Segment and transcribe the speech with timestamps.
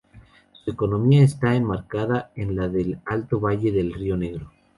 [0.65, 4.51] Su economía está enmarcada en la del Alto Valle del Río Negro.